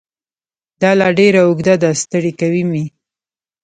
[0.81, 2.85] دا لار ډېره اوږده ده ستړی کوی مې